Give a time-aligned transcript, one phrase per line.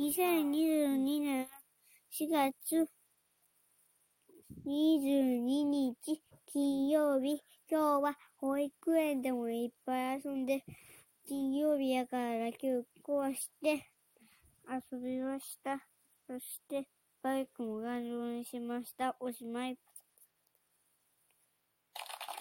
[0.00, 1.46] 2022年
[2.10, 2.88] 4月
[4.64, 7.42] 22日金曜日。
[7.70, 10.64] 今日は保育園でもいっぱい遊んで、
[11.28, 13.90] 金曜日やから休校して
[14.66, 15.86] 遊びました。
[16.26, 16.88] そして
[17.22, 19.14] バイクも頑丈にしました。
[19.20, 19.76] おしまい。